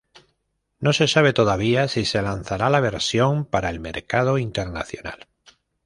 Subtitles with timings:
[0.79, 5.27] No se sabe todavía si se lanzará la versión para el mercado internacional.